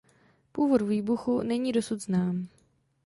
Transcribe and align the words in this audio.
Původ 0.51 0.81
výbuchu 0.81 1.41
není 1.41 1.71
dosud 1.71 2.01
znám. 2.01 2.47